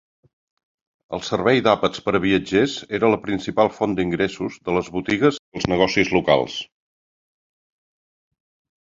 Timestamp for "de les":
4.71-4.89